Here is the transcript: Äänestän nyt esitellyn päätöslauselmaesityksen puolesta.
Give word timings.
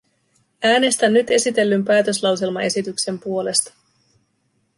Äänestän 0.63 1.13
nyt 1.13 1.29
esitellyn 1.29 1.85
päätöslauselmaesityksen 1.85 3.19
puolesta. 3.19 3.73